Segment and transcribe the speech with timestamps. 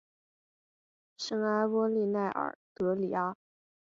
[1.15, 3.35] 圣阿波利奈尔德里阿。